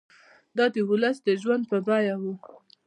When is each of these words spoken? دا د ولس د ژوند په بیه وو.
دا 0.57 0.65
د 0.73 0.75
ولس 0.89 1.17
د 1.23 1.29
ژوند 1.41 1.63
په 1.71 1.77
بیه 1.87 2.15
وو. 2.21 2.33